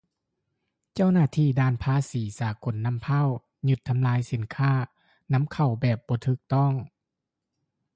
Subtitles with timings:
[0.93, 3.27] ເຈົ້າໜ້າທີດ່ານພາສີສາກົນນໍ້າພາວ
[3.67, 4.73] ຢຶດ– ທຳລາຍສີນຄ້າ
[5.33, 6.73] ນຳເຂົ້າແບບບໍ່ຖືກຕ້ອງ